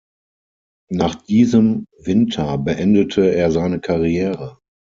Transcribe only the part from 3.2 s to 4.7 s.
er seine Karriere.